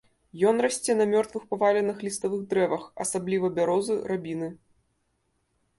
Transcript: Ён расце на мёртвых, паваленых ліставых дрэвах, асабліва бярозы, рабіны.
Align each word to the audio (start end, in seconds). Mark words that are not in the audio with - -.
Ён 0.51 0.55
расце 0.65 0.95
на 1.01 1.05
мёртвых, 1.11 1.43
паваленых 1.51 1.97
ліставых 2.07 2.41
дрэвах, 2.55 2.83
асабліва 3.07 3.47
бярозы, 3.61 3.95
рабіны. 4.15 4.49